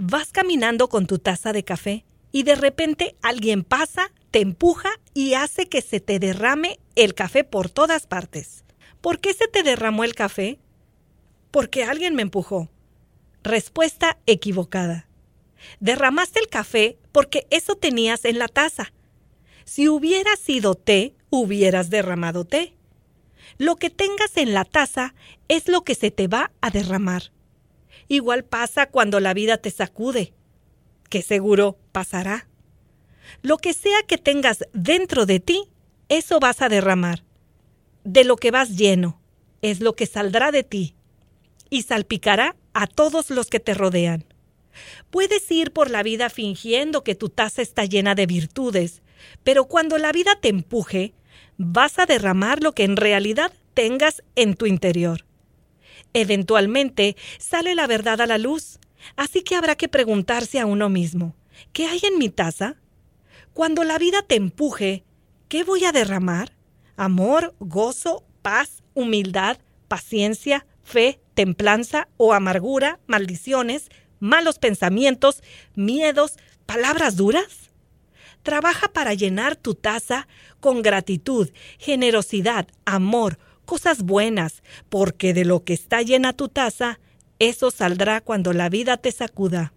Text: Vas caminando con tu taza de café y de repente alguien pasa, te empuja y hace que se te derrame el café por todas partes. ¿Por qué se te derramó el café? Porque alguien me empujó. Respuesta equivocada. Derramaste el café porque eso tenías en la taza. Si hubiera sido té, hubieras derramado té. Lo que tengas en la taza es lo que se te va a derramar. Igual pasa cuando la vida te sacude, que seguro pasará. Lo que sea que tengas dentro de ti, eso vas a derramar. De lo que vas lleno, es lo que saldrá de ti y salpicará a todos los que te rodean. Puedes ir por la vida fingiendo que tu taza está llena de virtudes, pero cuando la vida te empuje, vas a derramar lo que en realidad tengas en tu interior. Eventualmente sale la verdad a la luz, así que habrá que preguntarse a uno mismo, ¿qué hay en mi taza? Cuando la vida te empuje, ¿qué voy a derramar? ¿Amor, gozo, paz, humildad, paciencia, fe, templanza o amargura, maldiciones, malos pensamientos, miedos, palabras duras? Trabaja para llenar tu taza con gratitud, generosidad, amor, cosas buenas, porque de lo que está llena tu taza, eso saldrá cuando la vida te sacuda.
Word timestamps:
Vas 0.00 0.30
caminando 0.30 0.88
con 0.88 1.08
tu 1.08 1.18
taza 1.18 1.52
de 1.52 1.64
café 1.64 2.04
y 2.30 2.44
de 2.44 2.54
repente 2.54 3.16
alguien 3.20 3.64
pasa, 3.64 4.12
te 4.30 4.40
empuja 4.40 4.90
y 5.12 5.34
hace 5.34 5.68
que 5.68 5.82
se 5.82 5.98
te 5.98 6.20
derrame 6.20 6.78
el 6.94 7.14
café 7.14 7.42
por 7.42 7.68
todas 7.68 8.06
partes. 8.06 8.64
¿Por 9.00 9.18
qué 9.18 9.34
se 9.34 9.48
te 9.48 9.64
derramó 9.64 10.04
el 10.04 10.14
café? 10.14 10.60
Porque 11.50 11.82
alguien 11.82 12.14
me 12.14 12.22
empujó. 12.22 12.68
Respuesta 13.42 14.18
equivocada. 14.26 15.08
Derramaste 15.80 16.38
el 16.38 16.46
café 16.46 16.96
porque 17.10 17.48
eso 17.50 17.74
tenías 17.74 18.24
en 18.24 18.38
la 18.38 18.46
taza. 18.46 18.92
Si 19.64 19.88
hubiera 19.88 20.36
sido 20.36 20.76
té, 20.76 21.16
hubieras 21.28 21.90
derramado 21.90 22.44
té. 22.44 22.72
Lo 23.56 23.74
que 23.74 23.90
tengas 23.90 24.36
en 24.36 24.54
la 24.54 24.64
taza 24.64 25.16
es 25.48 25.66
lo 25.66 25.82
que 25.82 25.96
se 25.96 26.12
te 26.12 26.28
va 26.28 26.52
a 26.60 26.70
derramar. 26.70 27.32
Igual 28.08 28.44
pasa 28.44 28.86
cuando 28.86 29.20
la 29.20 29.34
vida 29.34 29.58
te 29.58 29.70
sacude, 29.70 30.32
que 31.08 31.22
seguro 31.22 31.78
pasará. 31.92 32.48
Lo 33.42 33.58
que 33.58 33.72
sea 33.72 34.02
que 34.06 34.18
tengas 34.18 34.64
dentro 34.72 35.26
de 35.26 35.40
ti, 35.40 35.68
eso 36.08 36.40
vas 36.40 36.62
a 36.62 36.68
derramar. 36.68 37.24
De 38.04 38.24
lo 38.24 38.36
que 38.36 38.50
vas 38.50 38.76
lleno, 38.76 39.20
es 39.62 39.80
lo 39.80 39.94
que 39.94 40.06
saldrá 40.06 40.50
de 40.50 40.62
ti 40.62 40.94
y 41.70 41.82
salpicará 41.82 42.56
a 42.72 42.86
todos 42.86 43.30
los 43.30 43.48
que 43.48 43.60
te 43.60 43.74
rodean. 43.74 44.24
Puedes 45.10 45.50
ir 45.50 45.72
por 45.72 45.90
la 45.90 46.02
vida 46.02 46.30
fingiendo 46.30 47.02
que 47.02 47.14
tu 47.14 47.28
taza 47.28 47.62
está 47.62 47.84
llena 47.84 48.14
de 48.14 48.26
virtudes, 48.26 49.02
pero 49.42 49.64
cuando 49.64 49.98
la 49.98 50.12
vida 50.12 50.38
te 50.40 50.48
empuje, 50.48 51.14
vas 51.56 51.98
a 51.98 52.06
derramar 52.06 52.62
lo 52.62 52.72
que 52.72 52.84
en 52.84 52.96
realidad 52.96 53.52
tengas 53.74 54.22
en 54.36 54.54
tu 54.54 54.66
interior. 54.66 55.27
Eventualmente 56.14 57.16
sale 57.38 57.74
la 57.74 57.86
verdad 57.86 58.20
a 58.20 58.26
la 58.26 58.38
luz, 58.38 58.78
así 59.16 59.42
que 59.42 59.54
habrá 59.54 59.76
que 59.76 59.88
preguntarse 59.88 60.58
a 60.60 60.66
uno 60.66 60.88
mismo, 60.88 61.34
¿qué 61.72 61.86
hay 61.86 62.00
en 62.02 62.18
mi 62.18 62.28
taza? 62.28 62.76
Cuando 63.52 63.84
la 63.84 63.98
vida 63.98 64.22
te 64.22 64.36
empuje, 64.36 65.04
¿qué 65.48 65.64
voy 65.64 65.84
a 65.84 65.92
derramar? 65.92 66.52
¿Amor, 66.96 67.54
gozo, 67.60 68.24
paz, 68.42 68.82
humildad, 68.94 69.58
paciencia, 69.88 70.66
fe, 70.82 71.20
templanza 71.34 72.08
o 72.16 72.32
amargura, 72.32 72.98
maldiciones, 73.06 73.88
malos 74.20 74.58
pensamientos, 74.58 75.42
miedos, 75.74 76.36
palabras 76.66 77.16
duras? 77.16 77.70
Trabaja 78.42 78.88
para 78.88 79.14
llenar 79.14 79.56
tu 79.56 79.74
taza 79.74 80.28
con 80.60 80.82
gratitud, 80.82 81.50
generosidad, 81.78 82.68
amor, 82.84 83.38
cosas 83.68 84.02
buenas, 84.02 84.62
porque 84.88 85.34
de 85.34 85.44
lo 85.44 85.62
que 85.62 85.74
está 85.74 86.00
llena 86.00 86.32
tu 86.32 86.48
taza, 86.48 87.00
eso 87.38 87.70
saldrá 87.70 88.22
cuando 88.22 88.54
la 88.54 88.70
vida 88.70 88.96
te 88.96 89.12
sacuda. 89.12 89.74